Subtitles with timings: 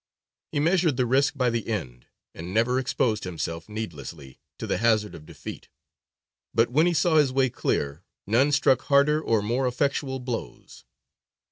[0.51, 5.13] He measured the risk by the end, and never exposed himself needlessly to the hazard
[5.13, 5.69] of defeat;
[6.55, 10.85] but when he saw his way clear, none struck harder or more effectual blows.